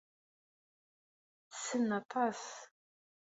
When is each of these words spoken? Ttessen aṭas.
Ttessen 1.47 1.89
aṭas. 1.99 2.43